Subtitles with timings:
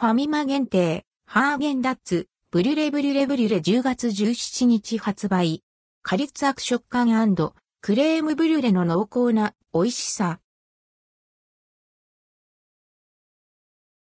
[0.00, 5.62] ファミマ限定、ハーゲンダッツ、ブリュレブリュレブリュレ10月17日発売。
[6.02, 7.34] カリッザク食感
[7.82, 10.40] クレームブリュレの濃厚な美味しさ。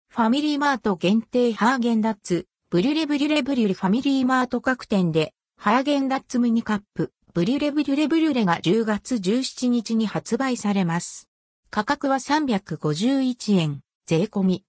[0.09, 11.27] ファミリーマート限定ハーゲンダッツ、ブリュレブリュレブリュレファミリーマート各店で、ハーゲンダッツミニカップ、ブリュレブリュレブリュレが10月17日に発売されます。
[11.71, 14.66] 価格は351円、税込み。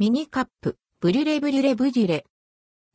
[0.00, 2.24] ミニカップ、ブリュレブリュレブリュレ。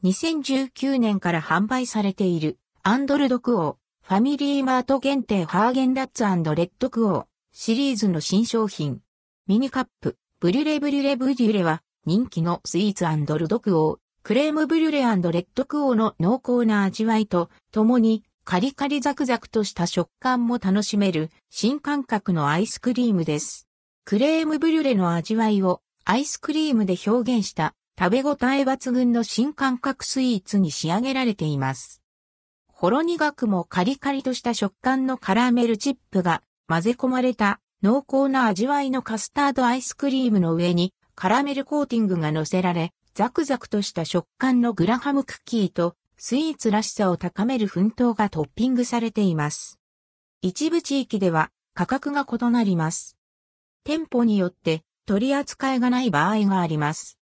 [0.04, 9.02] 2019年から販売されている、アンドルドクオー、ファミリーマート限定ハーゲンダッツレッドクオーシリーズの新商品。
[9.46, 23.68] ミニカップ、ブリュレブリュレブリュレは、人気のスイーツルドクオー、クレームブリュレレッドクオーの濃厚な味わいと、ともに、カリカリザクザクとした食感も楽しめる新感覚のアイスクリームです。
[24.06, 32.04] クレームブリュレの味わいをアイスクリームで表現した食べ応え抜群の新感覚スイーツに仕上げられています。
[32.72, 49.80] ほろ苦くもカリカリとした食感のカラメルチップが混ぜ込まれた濃厚な味わいのカスタードアイスクリームの上にカラメルコーティングが乗せられ、ザクザクとした食感のグラハムクッキーとスイーツらしさを高める奮闘がトッピングされています。
[50.44, 53.18] 一部地域では価格が異なります。
[53.84, 57.20] 店舗によって取り扱いがない場合があります。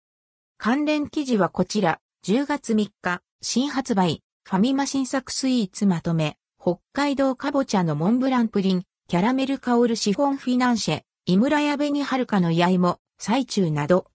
[0.57, 14.05] 関連記事はこちら、10月3日、新発売、ファミマ新作スイーツまとめ、北海道かぼちゃのモンブランプリン、キャラメル香るシフォンフィナンシェ、井村屋紅はるかの八重も、最中など、